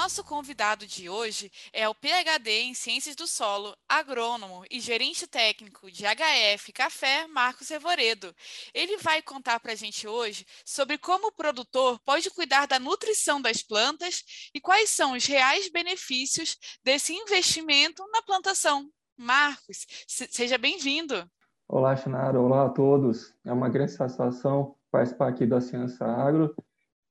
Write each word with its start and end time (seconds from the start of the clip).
Nosso 0.00 0.24
convidado 0.24 0.86
de 0.86 1.10
hoje 1.10 1.52
é 1.74 1.86
o 1.86 1.94
PhD 1.94 2.62
em 2.62 2.72
Ciências 2.72 3.14
do 3.14 3.26
Solo, 3.26 3.76
agrônomo 3.86 4.64
e 4.70 4.80
gerente 4.80 5.26
técnico 5.26 5.90
de 5.90 6.04
HF 6.04 6.72
Café, 6.72 7.26
Marcos 7.26 7.68
Revoredo. 7.68 8.34
Ele 8.72 8.96
vai 8.96 9.20
contar 9.20 9.60
para 9.60 9.72
a 9.72 9.74
gente 9.74 10.08
hoje 10.08 10.46
sobre 10.64 10.96
como 10.96 11.26
o 11.26 11.32
produtor 11.32 12.00
pode 12.00 12.30
cuidar 12.30 12.66
da 12.66 12.78
nutrição 12.78 13.42
das 13.42 13.62
plantas 13.62 14.24
e 14.54 14.58
quais 14.58 14.88
são 14.88 15.12
os 15.12 15.26
reais 15.26 15.70
benefícios 15.70 16.56
desse 16.82 17.12
investimento 17.12 18.02
na 18.10 18.22
plantação. 18.22 18.88
Marcos, 19.18 19.86
seja 20.08 20.56
bem-vindo. 20.56 21.30
Olá, 21.68 21.94
Chinara. 21.94 22.40
Olá 22.40 22.64
a 22.64 22.70
todos. 22.70 23.34
É 23.44 23.52
uma 23.52 23.68
grande 23.68 23.92
satisfação 23.92 24.74
participar 24.90 25.28
aqui 25.28 25.44
da 25.44 25.60
Ciência 25.60 26.06
Agro 26.06 26.56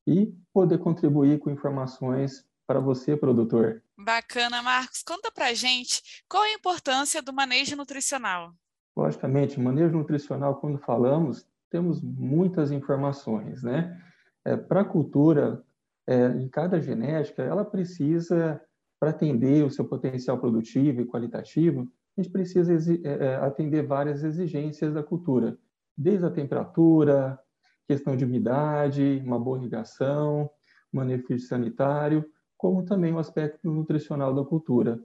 e 0.08 0.34
poder 0.52 0.80
contribuir 0.80 1.38
com 1.38 1.52
informações 1.52 2.49
para 2.70 2.80
você, 2.80 3.18
produtor. 3.18 3.82
Bacana, 3.98 4.62
Marcos. 4.62 5.02
Conta 5.02 5.32
para 5.32 5.56
gente 5.56 6.24
qual 6.30 6.44
a 6.44 6.54
importância 6.54 7.20
do 7.20 7.34
manejo 7.34 7.76
nutricional. 7.76 8.54
Logicamente, 8.96 9.60
manejo 9.60 9.98
nutricional, 9.98 10.58
quando 10.58 10.78
falamos, 10.78 11.48
temos 11.72 12.00
muitas 12.00 12.70
informações, 12.70 13.64
né? 13.64 14.00
É, 14.46 14.56
para 14.56 14.82
a 14.82 14.86
cultura, 14.86 15.64
é, 16.06 16.28
em 16.28 16.48
cada 16.48 16.80
genética, 16.80 17.42
ela 17.42 17.66
precisa, 17.66 18.62
para 19.00 19.10
atender 19.10 19.66
o 19.66 19.72
seu 19.72 19.86
potencial 19.86 20.38
produtivo 20.38 21.02
e 21.02 21.08
qualitativo, 21.08 21.92
a 22.16 22.22
gente 22.22 22.32
precisa 22.32 22.72
é, 22.72 23.10
é, 23.10 23.36
atender 23.38 23.82
várias 23.82 24.24
exigências 24.24 24.94
da 24.94 25.02
cultura, 25.02 25.58
desde 25.98 26.24
a 26.24 26.30
temperatura, 26.30 27.40
questão 27.88 28.16
de 28.16 28.26
umidade, 28.26 29.24
uma 29.26 29.40
boa 29.40 29.58
irrigação, 29.58 30.48
manejo 30.94 31.40
sanitário, 31.40 32.24
como 32.60 32.84
também 32.84 33.14
o 33.14 33.20
aspecto 33.20 33.72
nutricional 33.72 34.36
da 34.36 34.44
cultura. 34.44 35.02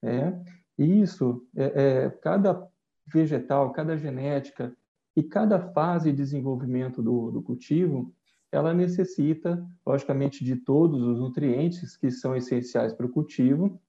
É, 0.00 0.32
e 0.78 1.00
isso, 1.02 1.44
é, 1.56 1.64
é, 2.04 2.10
cada 2.22 2.68
vegetal, 3.04 3.72
cada 3.72 3.96
genética 3.96 4.72
e 5.16 5.22
cada 5.22 5.58
fase 5.72 6.12
de 6.12 6.16
desenvolvimento 6.16 7.02
do, 7.02 7.32
do 7.32 7.42
cultivo, 7.42 8.14
ela 8.52 8.72
necessita, 8.72 9.66
logicamente, 9.84 10.44
de 10.44 10.54
todos 10.54 11.02
os 11.02 11.18
nutrientes 11.18 11.96
que 11.96 12.12
são 12.12 12.36
essenciais 12.36 12.92
para 12.92 13.06
o 13.06 13.10
cultivo, 13.10 13.80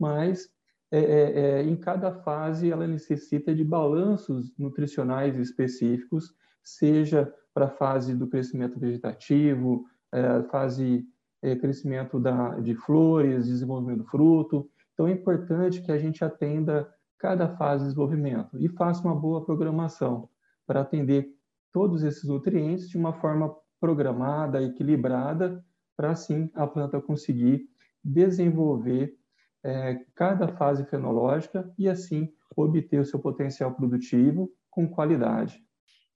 mas 0.00 0.50
é, 0.90 0.98
é, 0.98 1.40
é, 1.40 1.62
em 1.64 1.76
cada 1.76 2.12
fase 2.22 2.70
ela 2.70 2.86
necessita 2.86 3.54
de 3.54 3.62
balanços 3.62 4.56
nutricionais 4.58 5.36
específicos, 5.36 6.34
seja 6.62 7.30
para 7.52 7.66
a 7.66 7.70
fase 7.70 8.14
do 8.14 8.26
crescimento 8.26 8.80
vegetativo, 8.80 9.84
é, 10.10 10.42
fase 10.44 11.06
é, 11.44 11.54
crescimento 11.54 12.18
da, 12.18 12.58
de 12.58 12.74
flores, 12.74 13.46
desenvolvimento 13.46 13.98
do 13.98 14.06
fruto. 14.06 14.66
Então, 14.94 15.06
é 15.06 15.12
importante 15.12 15.82
que 15.82 15.92
a 15.92 15.98
gente 15.98 16.24
atenda 16.24 16.90
cada 17.18 17.54
fase 17.56 17.82
de 17.82 17.90
desenvolvimento 17.90 18.56
e 18.58 18.66
faça 18.68 19.06
uma 19.06 19.14
boa 19.14 19.44
programação 19.44 20.28
para 20.66 20.80
atender 20.80 21.28
todos 21.70 22.02
esses 22.02 22.24
nutrientes 22.24 22.88
de 22.88 22.96
uma 22.96 23.12
forma 23.12 23.54
programada, 23.78 24.62
equilibrada, 24.62 25.62
para 25.94 26.12
assim 26.12 26.50
a 26.54 26.66
planta 26.66 27.00
conseguir 27.00 27.68
desenvolver 28.02 29.14
é, 29.62 30.00
cada 30.14 30.48
fase 30.48 30.84
fenológica 30.86 31.70
e 31.78 31.88
assim 31.88 32.32
obter 32.56 33.00
o 33.00 33.04
seu 33.04 33.18
potencial 33.18 33.74
produtivo 33.74 34.50
com 34.70 34.88
qualidade. 34.88 35.62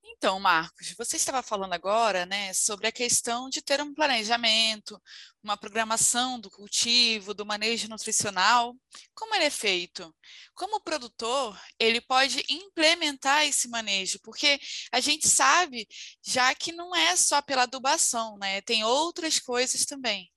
Então, 0.05 0.41
Marcos, 0.41 0.95
você 0.99 1.17
estava 1.17 1.43
falando 1.43 1.73
agora 1.73 2.27
né, 2.27 2.53
sobre 2.53 2.89
a 2.89 2.93
questão 2.93 3.49
de 3.49 3.63
ter 3.63 3.81
um 3.81 3.95
planejamento, 3.95 5.01
uma 5.43 5.57
programação 5.57 6.41
do 6.41 6.51
cultivo, 6.51 7.33
do 7.33 7.47
manejo 7.47 7.89
nutricional. 7.89 8.75
Como 9.15 9.35
ele 9.35 9.45
é 9.45 9.51
feito? 9.51 10.13
Como 10.55 10.83
produtor, 10.83 11.57
ele 11.79 12.01
pode 12.01 12.43
implementar 12.51 13.47
esse 13.47 13.69
manejo, 13.69 14.19
porque 14.23 14.59
a 14.93 14.99
gente 14.99 15.29
sabe 15.29 15.87
já 16.25 16.53
que 16.55 16.73
não 16.73 16.95
é 16.97 17.15
só 17.15 17.41
pela 17.41 17.63
adubação, 17.63 18.37
né? 18.39 18.61
Tem 18.63 18.83
outras 18.83 19.39
coisas 19.39 19.85
também. 19.85 20.29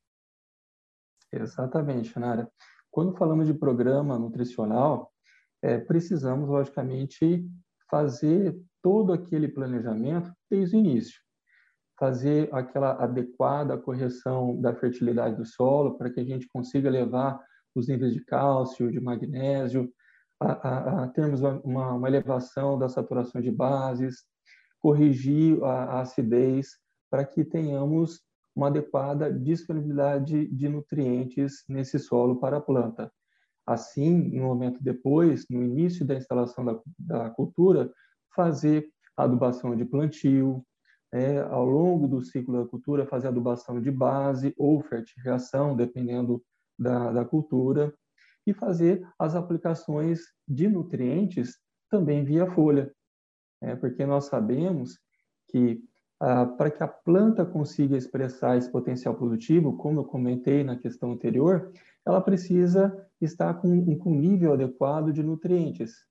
Exatamente, 1.31 2.17
Nara. 2.19 2.51
Quando 2.91 3.17
falamos 3.17 3.47
de 3.47 3.53
programa 3.53 4.19
nutricional, 4.19 5.11
é, 5.61 5.79
precisamos, 5.79 6.49
logicamente, 6.49 7.47
fazer 7.89 8.55
todo 8.81 9.13
aquele 9.13 9.47
planejamento 9.47 10.31
desde 10.49 10.75
o 10.75 10.79
início. 10.79 11.19
Fazer 11.99 12.49
aquela 12.51 12.93
adequada 13.03 13.77
correção 13.77 14.59
da 14.59 14.73
fertilidade 14.73 15.35
do 15.35 15.45
solo 15.45 15.97
para 15.97 16.09
que 16.09 16.19
a 16.19 16.23
gente 16.23 16.47
consiga 16.47 16.89
levar 16.89 17.39
os 17.75 17.87
níveis 17.87 18.13
de 18.13 18.23
cálcio, 18.25 18.91
de 18.91 18.99
magnésio, 18.99 19.91
a, 20.39 20.51
a, 20.51 21.03
a 21.03 21.07
termos 21.09 21.41
uma, 21.41 21.93
uma, 21.93 22.07
elevação 22.07 22.77
da 22.77 22.89
saturação 22.89 23.39
de 23.39 23.51
bases, 23.51 24.25
corrigir 24.79 25.63
a, 25.63 25.83
a 25.83 26.01
acidez 26.01 26.69
para 27.09 27.23
que 27.23 27.45
tenhamos 27.45 28.19
uma 28.55 28.67
adequada 28.67 29.31
disponibilidade 29.31 30.47
de 30.47 30.67
nutrientes 30.67 31.63
nesse 31.69 31.99
solo 31.99 32.39
para 32.39 32.57
a 32.57 32.61
planta. 32.61 33.11
Assim, 33.65 34.35
no 34.35 34.45
momento 34.47 34.83
depois, 34.83 35.45
no 35.49 35.63
início 35.63 36.05
da 36.05 36.15
instalação 36.15 36.65
da, 36.65 36.79
da 36.97 37.29
cultura, 37.29 37.91
fazer 38.35 38.87
adubação 39.15 39.75
de 39.75 39.85
plantio, 39.85 40.65
é, 41.13 41.39
ao 41.39 41.65
longo 41.65 42.07
do 42.07 42.21
ciclo 42.21 42.63
da 42.63 42.69
cultura, 42.69 43.05
fazer 43.05 43.27
adubação 43.27 43.81
de 43.81 43.91
base 43.91 44.53
ou 44.57 44.81
fertilização, 44.81 45.75
dependendo 45.75 46.41
da, 46.79 47.11
da 47.11 47.25
cultura, 47.25 47.93
e 48.47 48.53
fazer 48.53 49.07
as 49.19 49.35
aplicações 49.35 50.21
de 50.47 50.67
nutrientes 50.67 51.59
também 51.89 52.23
via 52.23 52.49
folha, 52.49 52.91
é, 53.61 53.75
porque 53.75 54.05
nós 54.05 54.25
sabemos 54.25 54.97
que 55.49 55.83
ah, 56.19 56.45
para 56.45 56.71
que 56.71 56.83
a 56.83 56.87
planta 56.87 57.45
consiga 57.45 57.97
expressar 57.97 58.55
esse 58.57 58.71
potencial 58.71 59.15
produtivo, 59.15 59.75
como 59.75 59.99
eu 59.99 60.05
comentei 60.05 60.63
na 60.63 60.77
questão 60.77 61.11
anterior, 61.11 61.71
ela 62.05 62.21
precisa 62.21 63.07
estar 63.19 63.55
com, 63.55 63.97
com 63.97 64.11
um 64.11 64.19
nível 64.19 64.53
adequado 64.53 65.11
de 65.11 65.21
nutrientes 65.21 66.05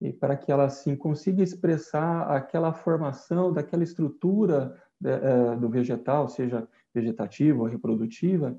e 0.00 0.12
para 0.12 0.36
que 0.36 0.50
ela 0.50 0.64
assim 0.64 0.96
consiga 0.96 1.42
expressar 1.42 2.22
aquela 2.30 2.72
formação 2.72 3.52
daquela 3.52 3.82
estrutura 3.82 4.76
é, 5.02 5.56
do 5.56 5.68
vegetal, 5.68 6.28
seja 6.28 6.68
vegetativa 6.94 7.60
ou 7.60 7.66
reprodutiva, 7.66 8.58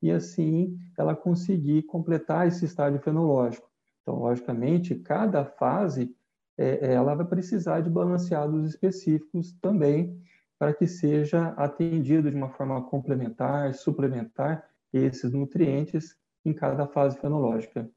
e 0.00 0.10
assim 0.10 0.78
ela 0.96 1.14
conseguir 1.14 1.82
completar 1.82 2.46
esse 2.46 2.64
estágio 2.64 3.00
fenológico. 3.00 3.68
Então, 4.02 4.16
logicamente, 4.20 4.94
cada 4.94 5.44
fase 5.44 6.14
é, 6.56 6.92
ela 6.94 7.14
vai 7.14 7.26
precisar 7.26 7.80
de 7.80 7.90
balanceados 7.90 8.68
específicos 8.68 9.52
também 9.60 10.20
para 10.58 10.74
que 10.74 10.86
seja 10.86 11.48
atendido 11.50 12.30
de 12.30 12.36
uma 12.36 12.50
forma 12.50 12.82
complementar, 12.82 13.74
suplementar 13.74 14.68
esses 14.92 15.32
nutrientes 15.32 16.16
em 16.44 16.52
cada 16.52 16.86
fase 16.86 17.16
fenológica. 17.18 17.88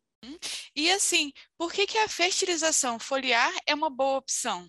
E 0.76 0.90
assim, 0.90 1.32
por 1.58 1.72
que, 1.72 1.86
que 1.86 1.98
a 1.98 2.08
fertilização 2.08 2.98
foliar 2.98 3.52
é 3.68 3.76
uma 3.76 3.90
boa 3.90 4.18
opção? 4.18 4.66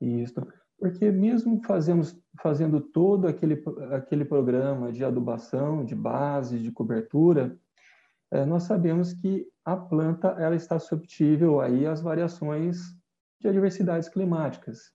Isso, 0.00 0.34
porque 0.78 1.10
mesmo 1.10 1.60
fazemos, 1.64 2.16
fazendo 2.40 2.80
todo 2.80 3.26
aquele, 3.26 3.62
aquele 3.92 4.24
programa 4.24 4.92
de 4.92 5.04
adubação, 5.04 5.84
de 5.84 5.94
base, 5.94 6.58
de 6.58 6.72
cobertura, 6.72 7.58
é, 8.30 8.44
nós 8.44 8.64
sabemos 8.64 9.12
que 9.12 9.46
a 9.64 9.76
planta 9.76 10.28
ela 10.38 10.54
está 10.54 10.78
suscetível 10.78 11.60
aí 11.60 11.86
às 11.86 12.00
variações 12.00 12.78
de 13.40 13.48
adversidades 13.48 14.08
climáticas. 14.08 14.92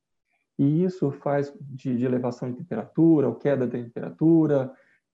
E 0.60 0.84
isso 0.84 1.10
faz 1.12 1.54
de, 1.60 1.98
de 1.98 2.06
elevação 2.06 2.51
de 2.51 2.57
temperatura, 2.57 3.28
ou 3.28 3.36
queda 3.36 3.66
da 3.66 3.72
temperatura, 3.72 4.72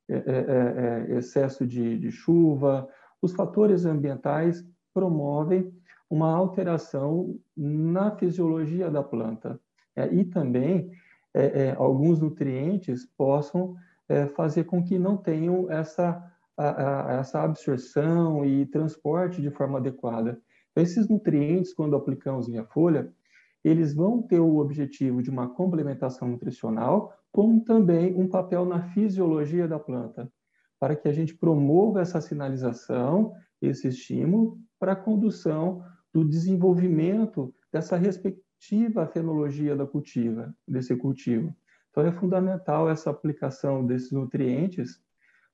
é, 0.08 0.16
é, 0.18 1.18
excesso 1.18 1.66
de, 1.66 1.98
de 1.98 2.12
chuva, 2.12 2.88
os 3.22 3.34
fatores 3.34 3.86
ambientais 3.86 4.66
promovem 4.94 5.71
uma 6.09 6.31
alteração 6.33 7.38
na 7.56 8.12
fisiologia 8.15 8.89
da 8.89 9.03
planta 9.03 9.59
é, 9.95 10.07
e 10.13 10.25
também 10.25 10.91
é, 11.33 11.68
é, 11.68 11.75
alguns 11.77 12.19
nutrientes 12.19 13.06
possam 13.06 13.75
é, 14.07 14.25
fazer 14.27 14.63
com 14.63 14.83
que 14.83 14.97
não 14.97 15.15
tenham 15.15 15.69
essa, 15.69 16.24
a, 16.57 17.13
a, 17.13 17.19
essa 17.19 17.44
absorção 17.44 18.44
e 18.44 18.65
transporte 18.65 19.41
de 19.41 19.51
forma 19.51 19.77
adequada. 19.77 20.41
Então, 20.71 20.83
esses 20.83 21.07
nutrientes, 21.07 21.74
quando 21.74 21.95
aplicamos 21.95 22.47
via 22.47 22.63
folha, 22.63 23.12
eles 23.63 23.94
vão 23.94 24.21
ter 24.21 24.39
o 24.39 24.57
objetivo 24.57 25.21
de 25.21 25.30
uma 25.30 25.50
complementação 25.50 26.27
nutricional, 26.27 27.13
como 27.31 27.63
também 27.63 28.15
um 28.15 28.27
papel 28.27 28.65
na 28.65 28.81
fisiologia 28.89 29.68
da 29.68 29.77
planta, 29.77 30.31
para 30.80 30.95
que 30.95 31.07
a 31.07 31.12
gente 31.12 31.36
promova 31.36 32.01
essa 32.01 32.21
sinalização, 32.21 33.33
esse 33.62 33.88
estímulo, 33.88 34.58
para 34.80 34.94
a 34.94 34.96
condução 34.96 35.84
do 36.14 36.24
desenvolvimento 36.24 37.54
dessa 37.72 37.96
respectiva 37.98 39.08
fenologia 39.08 39.76
da 39.76 39.86
cultiva, 39.86 40.54
desse 40.68 40.96
cultivo. 40.96 41.56
Então, 41.90 42.06
é 42.06 42.12
fundamental 42.12 42.90
essa 42.90 43.10
aplicação 43.10 43.86
desses 43.86 44.12
nutrientes 44.12 45.02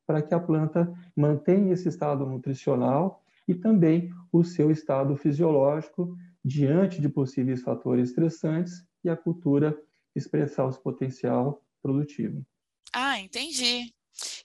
para 0.06 0.22
que 0.22 0.34
a 0.34 0.40
planta 0.40 0.94
mantenha 1.16 1.74
esse 1.74 1.90
estado 1.90 2.26
nutricional 2.26 3.24
e 3.48 3.56
também 3.56 4.12
o 4.32 4.44
seu 4.44 4.72
estado 4.72 5.16
fisiológico 5.16 6.16
diante 6.44 7.02
de 7.02 7.10
possíveis 7.10 7.62
fatores 7.62 8.10
estressantes 8.10 8.86
e 9.04 9.10
a 9.10 9.16
cultura 9.16 9.78
expressar 10.16 10.66
o 10.66 10.72
seu 10.72 10.82
potencial 10.82 11.64
produtivo. 11.82 12.46
Ah, 12.94 13.20
entendi. 13.20 13.94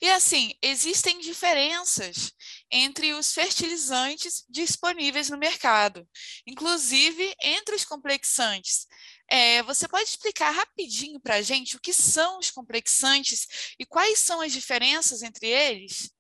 E 0.01 0.09
assim, 0.11 0.53
existem 0.63 1.21
diferenças 1.21 2.35
entre 2.71 3.13
os 3.15 3.33
fertilizantes 3.33 4.45
disponíveis 4.49 5.29
no 5.29 5.37
mercado, 5.37 6.07
inclusive 6.47 7.35
entre 7.43 7.75
os 7.75 7.85
complexantes. 7.85 8.87
É, 9.31 9.63
você 9.63 9.89
pode 9.89 10.05
explicar 10.05 10.51
rapidinho 10.51 11.21
para 11.21 11.37
a 11.37 11.43
gente 11.43 11.77
o 11.77 11.81
que 11.81 11.93
são 11.93 12.39
os 12.39 12.51
complexantes 12.51 13.75
e 13.79 13.87
quais 13.87 14.19
são 14.19 14.41
as 14.41 14.53
diferenças 14.53 15.23
entre 15.23 15.47
eles? 15.47 16.13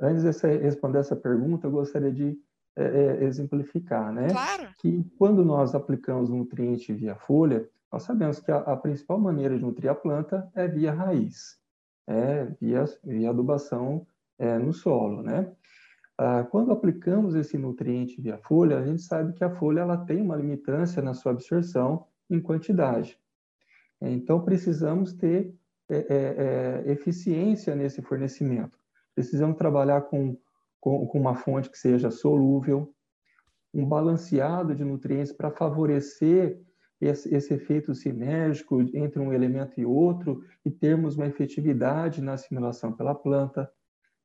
Antes 0.00 0.22
de 0.22 0.46
responder 0.58 0.98
essa 0.98 1.16
pergunta, 1.16 1.66
eu 1.66 1.70
gostaria 1.70 2.12
de 2.12 2.38
é, 2.76 2.84
é, 2.84 3.24
exemplificar, 3.24 4.12
né? 4.12 4.28
Claro. 4.28 4.72
Que 4.78 5.02
quando 5.18 5.44
nós 5.44 5.74
aplicamos 5.74 6.30
nutriente 6.30 6.92
via 6.92 7.16
folha, 7.16 7.68
nós 7.90 8.02
sabemos 8.02 8.38
que 8.38 8.52
a, 8.52 8.58
a 8.58 8.76
principal 8.76 9.18
maneira 9.18 9.56
de 9.56 9.62
nutrir 9.62 9.90
a 9.90 9.94
planta 9.94 10.48
é 10.54 10.68
via 10.68 10.92
raiz, 10.92 11.58
é 12.06 12.44
via, 12.60 12.84
via 13.02 13.30
adubação 13.30 14.06
é, 14.38 14.58
no 14.58 14.72
solo, 14.72 15.22
né? 15.22 15.50
Ah, 16.16 16.44
quando 16.50 16.72
aplicamos 16.72 17.34
esse 17.34 17.56
nutriente 17.56 18.20
via 18.20 18.38
folha, 18.38 18.78
a 18.78 18.84
gente 18.84 19.02
sabe 19.02 19.32
que 19.34 19.44
a 19.44 19.54
folha 19.54 19.80
ela 19.80 19.96
tem 19.96 20.20
uma 20.20 20.36
limitância 20.36 21.00
na 21.00 21.14
sua 21.14 21.32
absorção 21.32 22.06
em 22.28 22.40
quantidade. 22.40 23.18
Então, 24.00 24.44
precisamos 24.44 25.12
ter 25.12 25.54
é, 25.88 25.96
é, 25.96 26.84
é 26.88 26.92
eficiência 26.92 27.74
nesse 27.74 28.02
fornecimento. 28.02 28.78
Precisamos 29.14 29.56
trabalhar 29.56 30.02
com, 30.02 30.36
com, 30.80 31.06
com 31.06 31.18
uma 31.18 31.34
fonte 31.34 31.70
que 31.70 31.78
seja 31.78 32.10
solúvel, 32.10 32.92
um 33.72 33.84
balanceado 33.86 34.74
de 34.74 34.84
nutrientes 34.84 35.32
para 35.32 35.50
favorecer 35.50 36.60
esse, 37.00 37.32
esse, 37.32 37.54
efeito 37.54 37.94
sinérgico 37.94 38.80
entre 38.94 39.20
um 39.20 39.32
elemento 39.32 39.80
e 39.80 39.86
outro 39.86 40.42
e 40.64 40.70
termos 40.70 41.16
uma 41.16 41.26
efetividade 41.26 42.20
na 42.20 42.32
assimilação 42.32 42.92
pela 42.92 43.14
planta. 43.14 43.70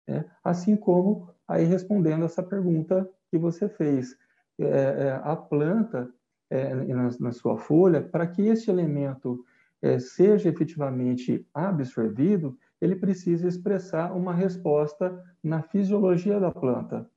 Né? 0.07 0.25
Assim 0.43 0.75
como, 0.75 1.29
aí 1.47 1.65
respondendo 1.65 2.25
essa 2.25 2.43
pergunta 2.43 3.09
que 3.29 3.37
você 3.37 3.67
fez, 3.69 4.15
é, 4.59 4.65
é, 4.65 5.21
a 5.23 5.35
planta, 5.35 6.09
é, 6.49 6.73
na, 6.75 7.09
na, 7.19 7.31
sua 7.31 7.57
folha, 7.57 8.01
para 8.01 8.27
que 8.27 8.43
este 8.43 8.69
elemento 8.69 9.43
é, 9.81 9.97
seja 9.97 10.49
efetivamente 10.49 11.47
absorvido, 11.53 12.57
ele 12.79 12.95
precisa 12.95 13.47
expressar 13.47 14.15
uma 14.15 14.33
resposta 14.33 15.23
na 15.43 15.61
fisiologia 15.63 16.39
da 16.39 16.51
planta. 16.51 17.09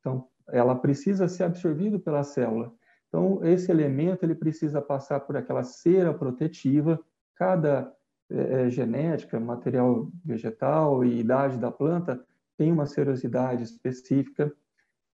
Então, 0.00 0.26
ela 0.48 0.74
precisa 0.74 1.28
ser 1.28 1.44
absorvida 1.44 1.98
pela 1.98 2.24
célula. 2.24 2.72
Então, 3.08 3.44
esse 3.44 3.70
elemento 3.70 4.24
ele 4.24 4.34
precisa 4.34 4.80
passar 4.80 5.20
por 5.20 5.36
aquela 5.36 5.62
cera 5.62 6.12
protetiva. 6.14 6.98
Cada 7.36 7.92
é, 8.32 8.70
genética, 8.70 9.38
material 9.38 10.10
vegetal 10.24 11.04
e 11.04 11.20
idade 11.20 11.58
da 11.58 11.70
planta 11.70 12.24
tem 12.56 12.72
uma 12.72 12.86
serosidade 12.86 13.62
específica. 13.62 14.52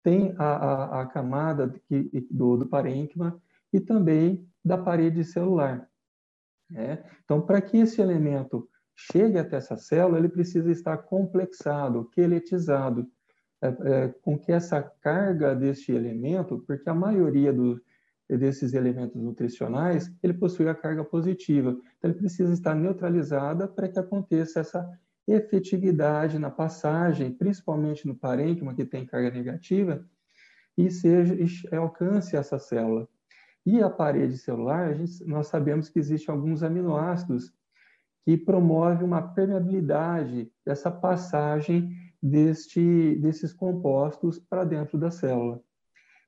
Tem 0.04 0.34
a, 0.38 0.46
a, 0.46 1.02
a 1.02 1.06
camada 1.06 1.74
do, 2.30 2.58
do 2.58 2.68
parênquima 2.68 3.42
e 3.74 3.80
também 3.80 4.48
da 4.64 4.78
parede 4.78 5.24
celular. 5.24 5.90
Né? 6.70 7.04
Então, 7.24 7.42
para 7.42 7.62
que 7.62 7.78
esse 7.78 8.02
elemento 8.02 8.70
chegue 8.96 9.38
até 9.38 9.58
essa 9.58 9.78
célula, 9.78 10.18
ele 10.18 10.30
precisa 10.30 10.72
estar 10.72 10.98
complexado, 10.98 12.10
queletizado, 12.10 13.08
é, 13.62 13.68
é, 13.68 14.08
com 14.22 14.38
que 14.38 14.52
essa 14.52 14.82
carga 14.82 15.56
deste 15.56 15.92
elemento, 15.92 16.64
porque 16.68 16.90
a 16.90 16.94
maioria 16.94 17.52
do, 17.52 17.82
desses 18.30 18.74
elementos 18.74 19.22
nutricionais, 19.22 20.12
ele 20.22 20.34
possui 20.34 20.68
a 20.68 20.76
carga 20.76 21.04
positiva. 21.04 21.72
Então, 21.98 22.12
ele 22.12 22.20
precisa 22.20 22.52
estar 22.52 22.76
neutralizada 22.76 23.68
para 23.68 23.88
que 23.88 23.98
aconteça 23.98 24.60
essa 24.60 24.90
efetividade 25.28 26.40
na 26.40 26.50
passagem, 26.50 27.32
principalmente 27.32 28.08
no 28.08 28.16
parênquima, 28.16 28.74
que 28.74 28.86
tem 28.86 29.06
carga 29.06 29.30
negativa, 29.30 30.06
e 30.78 30.90
seja 30.90 31.36
e 31.36 31.76
alcance 31.76 32.36
essa 32.36 32.60
célula. 32.60 33.08
E 33.66 33.82
a 33.82 33.90
parede 33.90 34.38
celular, 34.38 34.88
a 34.88 34.94
gente, 34.94 35.26
nós 35.26 35.48
sabemos 35.48 35.90
que 35.90 36.00
existem 36.00 36.34
alguns 36.34 36.64
aminoácidos 36.64 37.54
que 38.24 38.38
promove 38.38 39.04
uma 39.04 39.22
permeabilidade 39.22 40.52
dessa 40.66 40.92
passagem 40.92 41.92
deste, 42.22 43.16
desses 43.16 43.54
compostos 43.54 44.40
para 44.40 44.64
dentro 44.64 44.98
da 44.98 45.12
célula. 45.12 45.62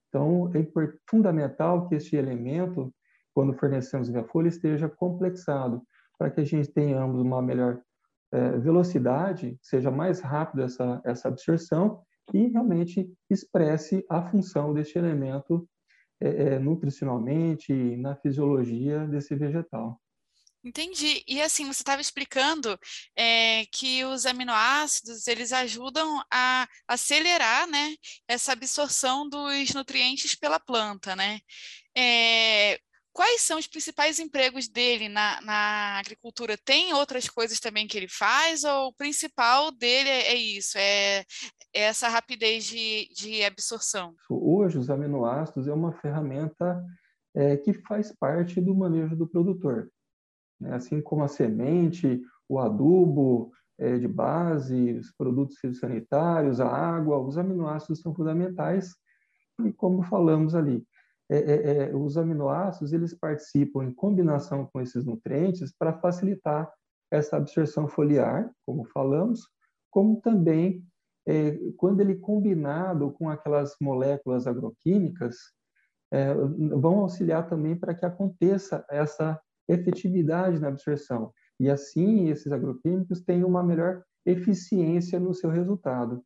Então, 0.09 0.51
é 0.53 0.67
fundamental 1.09 1.87
que 1.87 1.95
este 1.95 2.15
elemento, 2.15 2.93
quando 3.33 3.53
fornecemos 3.53 4.09
via 4.09 4.23
folha, 4.23 4.47
esteja 4.47 4.89
complexado, 4.89 5.81
para 6.17 6.29
que 6.29 6.41
a 6.41 6.43
gente 6.43 6.71
tenhamos 6.71 7.21
uma 7.21 7.41
melhor 7.41 7.79
é, 8.31 8.57
velocidade, 8.57 9.57
seja 9.61 9.89
mais 9.89 10.19
rápida 10.19 10.65
essa, 10.65 11.01
essa 11.05 11.27
absorção 11.29 12.01
e 12.33 12.47
realmente 12.47 13.11
expresse 13.29 14.05
a 14.09 14.21
função 14.21 14.73
deste 14.73 14.97
elemento 14.97 15.67
é, 16.21 16.55
é, 16.55 16.59
nutricionalmente 16.59 17.73
na 17.97 18.15
fisiologia 18.15 19.07
desse 19.07 19.35
vegetal. 19.35 19.99
Entendi. 20.63 21.23
E 21.25 21.41
assim, 21.41 21.65
você 21.65 21.81
estava 21.81 22.01
explicando 22.01 22.77
é, 23.15 23.65
que 23.71 24.03
os 24.03 24.25
aminoácidos 24.25 25.25
eles 25.27 25.53
ajudam 25.53 26.21
a 26.31 26.67
acelerar, 26.87 27.65
né, 27.67 27.95
essa 28.27 28.51
absorção 28.51 29.27
dos 29.27 29.73
nutrientes 29.73 30.35
pela 30.35 30.59
planta, 30.59 31.15
né? 31.15 31.39
É, 31.97 32.77
quais 33.13 33.41
são 33.41 33.57
os 33.57 33.67
principais 33.67 34.19
empregos 34.19 34.67
dele 34.67 35.07
na, 35.07 35.41
na, 35.41 35.99
agricultura? 35.99 36.57
Tem 36.57 36.93
outras 36.93 37.29
coisas 37.29 37.59
também 37.59 37.87
que 37.87 37.97
ele 37.97 38.09
faz 38.09 38.63
ou 38.65 38.87
o 38.87 38.93
principal 38.93 39.71
dele 39.71 40.09
é, 40.09 40.33
é 40.33 40.35
isso, 40.35 40.77
é, 40.77 41.19
é, 41.19 41.25
essa 41.73 42.09
rapidez 42.09 42.65
de, 42.65 43.09
de 43.15 43.43
absorção? 43.43 44.13
Hoje, 44.29 44.77
os 44.77 44.89
aminoácidos 44.89 45.67
é 45.69 45.73
uma 45.73 45.93
ferramenta 45.93 46.83
é, 47.33 47.55
que 47.55 47.73
faz 47.73 48.11
parte 48.11 48.59
do 48.59 48.75
manejo 48.75 49.15
do 49.15 49.27
produtor 49.27 49.89
né? 50.59 50.75
assim 50.75 51.01
como 51.01 51.23
a 51.23 51.27
semente, 51.27 52.21
o 52.47 52.59
adubo 52.59 53.51
é, 53.77 53.97
de 53.97 54.07
base, 54.07 54.93
os 54.93 55.11
produtos 55.11 55.57
fitossanitários, 55.57 56.59
a 56.59 56.67
água, 56.67 57.19
os 57.19 57.37
aminoácidos 57.37 58.01
são 58.01 58.13
fundamentais 58.13 58.95
e 59.65 59.71
como 59.73 60.03
falamos 60.03 60.55
ali, 60.55 60.85
é, 61.29 61.37
é, 61.37 61.77
é, 61.89 61.95
os 61.95 62.17
aminoácidos 62.17 62.91
eles 62.91 63.13
participam 63.13 63.83
em 63.83 63.93
combinação 63.93 64.65
com 64.65 64.81
esses 64.81 65.05
nutrientes 65.05 65.71
para 65.77 65.93
facilitar 65.93 66.71
essa 67.11 67.37
absorção 67.37 67.87
foliar, 67.87 68.51
como 68.65 68.85
falamos, 68.85 69.47
como 69.91 70.19
também 70.21 70.83
é, 71.27 71.57
quando 71.77 72.01
ele 72.01 72.15
combinado 72.15 73.11
com 73.11 73.29
aquelas 73.29 73.75
moléculas 73.79 74.47
agroquímicas, 74.47 75.37
é, 76.11 76.33
vão 76.33 76.99
auxiliar 76.99 77.47
também 77.47 77.75
para 77.75 77.93
que 77.93 78.05
aconteça 78.05 78.83
essa 78.89 79.39
efetividade 79.69 80.59
na 80.59 80.67
absorção. 80.67 81.31
E 81.59 81.69
assim, 81.69 82.29
esses 82.29 82.51
agroquímicos 82.51 83.21
têm 83.21 83.43
uma 83.43 83.63
melhor 83.63 84.03
eficiência 84.25 85.19
no 85.19 85.33
seu 85.33 85.49
resultado. 85.49 86.23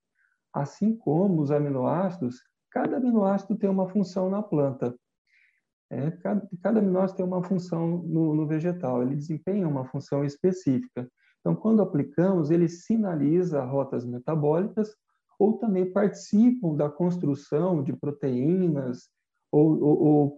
Assim 0.53 0.95
como 0.95 1.41
os 1.41 1.51
aminoácidos, 1.51 2.41
cada 2.71 2.97
aminoácido 2.97 3.55
tem 3.57 3.69
uma 3.69 3.89
função 3.89 4.29
na 4.29 4.41
planta. 4.41 4.95
É, 5.91 6.11
cada, 6.11 6.47
cada 6.61 6.79
aminoácido 6.79 7.17
tem 7.17 7.25
uma 7.25 7.43
função 7.43 7.97
no, 7.99 8.33
no 8.33 8.47
vegetal, 8.47 9.03
ele 9.03 9.15
desempenha 9.15 9.67
uma 9.67 9.85
função 9.85 10.23
específica. 10.23 11.07
Então, 11.39 11.55
quando 11.55 11.81
aplicamos, 11.81 12.49
ele 12.49 12.69
sinaliza 12.69 13.63
rotas 13.63 14.05
metabólicas 14.05 14.95
ou 15.37 15.57
também 15.57 15.91
participam 15.91 16.75
da 16.75 16.89
construção 16.89 17.83
de 17.83 17.93
proteínas 17.93 19.09
ou, 19.51 19.83
ou, 19.83 20.03
ou 20.03 20.35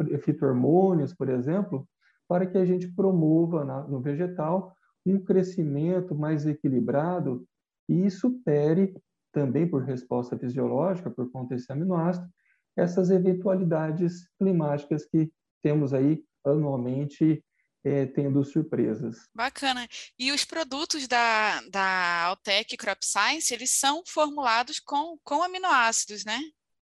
por 1.18 1.30
exemplo, 1.30 1.88
para 2.28 2.46
que 2.46 2.58
a 2.58 2.66
gente 2.66 2.88
promova 2.88 3.64
na, 3.64 3.84
no 3.84 4.02
vegetal 4.02 4.76
um 5.06 5.24
crescimento 5.24 6.16
mais 6.16 6.46
equilibrado 6.46 7.46
e 7.88 8.10
supere, 8.10 8.96
também 9.32 9.70
por 9.70 9.84
resposta 9.84 10.38
fisiológica, 10.38 11.12
por 11.12 11.32
conta 11.32 11.56
desse 11.56 11.72
aminoácido, 11.72 12.28
essas 12.76 13.10
eventualidades 13.10 14.28
climáticas 14.40 15.06
que 15.06 15.32
temos 15.62 15.94
aí 15.94 16.24
anualmente 16.44 17.44
é, 17.84 18.08
tendo 18.08 18.44
surpresas. 18.44 19.30
Bacana. 19.34 19.88
E 20.18 20.32
os 20.32 20.44
produtos 20.44 21.08
da, 21.08 21.62
da 21.70 22.24
Altec 22.26 22.76
Crop 22.76 23.00
Science, 23.04 23.54
eles 23.54 23.72
são 23.72 24.04
formulados 24.06 24.80
com, 24.80 25.18
com 25.24 25.44
aminoácidos, 25.44 26.26
né? 26.26 26.40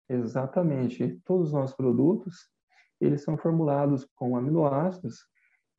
Exatamente. 0.09 1.19
Todos 1.25 1.47
os 1.47 1.53
nossos 1.53 1.75
produtos, 1.75 2.47
eles 2.99 3.23
são 3.23 3.37
formulados 3.37 4.07
com 4.15 4.37
aminoácidos 4.37 5.25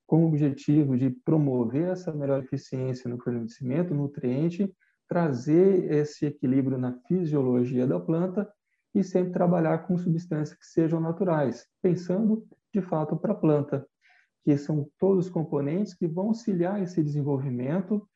com 0.06 0.24
o 0.24 0.28
objetivo 0.28 0.96
de 0.96 1.10
promover 1.10 1.88
essa 1.88 2.12
melhor 2.12 2.42
eficiência 2.42 3.10
no 3.10 3.18
fornecimento 3.18 3.92
nutriente 3.92 4.72
trazer 5.08 5.90
esse 5.92 6.26
equilíbrio 6.26 6.78
na 6.78 6.92
fisiologia 7.06 7.86
da 7.86 7.98
planta 7.98 8.48
e 8.94 9.04
sempre 9.04 9.32
trabalhar 9.32 9.78
com 9.86 9.96
substâncias 9.96 10.58
que 10.58 10.66
sejam 10.66 11.00
naturais, 11.00 11.66
pensando 11.82 12.46
de 12.72 12.80
fato 12.80 13.16
para 13.16 13.32
a 13.32 13.36
planta, 13.36 13.86
que 14.44 14.56
são 14.56 14.88
todos 14.98 15.26
os 15.26 15.32
componentes 15.32 15.94
que 15.94 16.06
vão 16.06 16.28
auxiliar 16.28 16.82
esse 16.82 17.02
desenvolvimento 17.02 18.08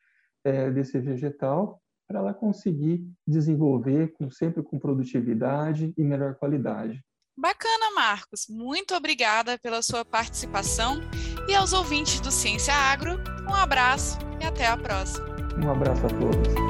é, 0.43 0.71
desse 0.71 0.99
vegetal 0.99 1.81
para 2.07 2.19
ela 2.19 2.33
conseguir 2.33 3.07
desenvolver 3.25 4.11
com, 4.13 4.29
sempre 4.29 4.61
com 4.63 4.79
produtividade 4.79 5.93
e 5.97 6.03
melhor 6.03 6.35
qualidade. 6.35 7.01
Bacana, 7.41 7.89
Marcos. 7.95 8.45
Muito 8.47 8.93
obrigada 8.93 9.57
pela 9.57 9.81
sua 9.81 10.05
participação 10.05 11.01
e 11.47 11.55
aos 11.55 11.73
ouvintes 11.73 12.19
do 12.19 12.29
Ciência 12.29 12.71
Agro, 12.71 13.19
um 13.49 13.55
abraço 13.55 14.19
e 14.39 14.45
até 14.45 14.67
a 14.67 14.77
próxima. 14.77 15.25
Um 15.57 15.71
abraço 15.71 16.05
a 16.05 16.09
todos. 16.09 16.60